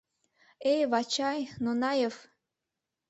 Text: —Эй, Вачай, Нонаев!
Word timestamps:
—Эй, 0.71 0.81
Вачай, 0.91 1.39
Нонаев! 1.63 2.15